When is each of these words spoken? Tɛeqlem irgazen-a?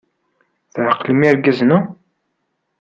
Tɛeqlem 0.73 1.21
irgazen-a? 1.29 1.79